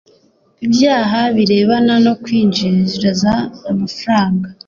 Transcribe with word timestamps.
ibyaha 0.65 1.21
birebana 1.35 1.93
no 2.05 2.13
kwinjiza 2.23 3.33
amafaranga 3.71 4.47